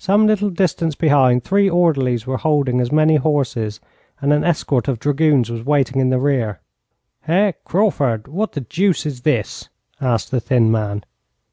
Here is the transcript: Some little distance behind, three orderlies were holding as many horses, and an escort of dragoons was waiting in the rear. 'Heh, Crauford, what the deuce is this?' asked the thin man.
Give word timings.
Some 0.00 0.26
little 0.26 0.50
distance 0.50 0.96
behind, 0.96 1.44
three 1.44 1.70
orderlies 1.70 2.26
were 2.26 2.38
holding 2.38 2.80
as 2.80 2.90
many 2.90 3.14
horses, 3.14 3.78
and 4.20 4.32
an 4.32 4.42
escort 4.42 4.88
of 4.88 4.98
dragoons 4.98 5.50
was 5.52 5.64
waiting 5.64 6.00
in 6.00 6.10
the 6.10 6.18
rear. 6.18 6.58
'Heh, 7.20 7.52
Crauford, 7.64 8.26
what 8.26 8.54
the 8.54 8.60
deuce 8.62 9.06
is 9.06 9.20
this?' 9.20 9.68
asked 10.00 10.32
the 10.32 10.40
thin 10.40 10.72
man. 10.72 11.04